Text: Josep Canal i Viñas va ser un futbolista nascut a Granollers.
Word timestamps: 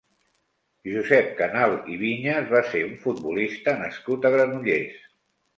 Josep 0.93 1.27
Canal 1.41 1.75
i 1.95 1.99
Viñas 2.03 2.49
va 2.55 2.63
ser 2.71 2.83
un 2.89 2.97
futbolista 3.05 3.77
nascut 3.85 4.27
a 4.31 4.37
Granollers. 4.39 4.99